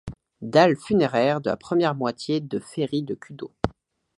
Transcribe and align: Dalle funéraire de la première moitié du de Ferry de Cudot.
Dalle 0.41 0.75
funéraire 0.77 1.41
de 1.41 1.51
la 1.51 1.57
première 1.57 1.93
moitié 1.93 2.39
du 2.39 2.47
de 2.47 2.59
Ferry 2.59 3.03
de 3.03 3.13
Cudot. 3.13 3.53